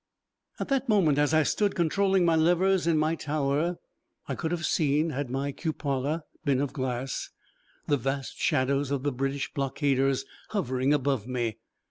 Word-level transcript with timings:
At 0.59 0.69
that 0.69 0.89
moment, 0.89 1.19
as 1.19 1.31
I 1.31 1.43
stood 1.43 1.75
controlling 1.75 2.25
my 2.25 2.35
levers 2.35 2.87
in 2.87 2.97
my 2.97 3.13
tower, 3.13 3.77
I 4.27 4.33
could 4.33 4.49
have 4.49 4.65
seen, 4.65 5.11
had 5.11 5.29
my 5.29 5.51
cupola 5.51 6.23
been 6.43 6.59
of 6.59 6.73
glass, 6.73 7.29
the 7.85 7.97
vast 7.97 8.39
shadows 8.39 8.89
of 8.89 9.03
the 9.03 9.11
British 9.11 9.53
blockaders 9.53 10.25
hovering 10.49 10.91
above 10.91 11.27
me. 11.27 11.57